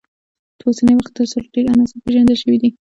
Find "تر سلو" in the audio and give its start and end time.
1.17-1.47